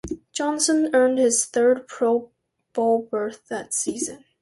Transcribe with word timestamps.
Johnson 0.31 0.89
earned 0.95 1.19
his 1.19 1.45
third 1.45 1.87
Pro 1.87 2.31
Bowl 2.73 3.03
berth 3.03 3.45
that 3.49 3.71
season. 3.71 4.25